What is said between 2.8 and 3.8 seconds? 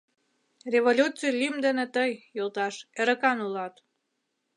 эрыкан улат!